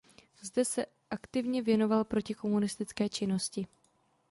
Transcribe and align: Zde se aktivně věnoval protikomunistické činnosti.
Zde 0.41 0.65
se 0.65 0.85
aktivně 1.09 1.61
věnoval 1.61 2.03
protikomunistické 2.03 3.09
činnosti. 3.09 3.67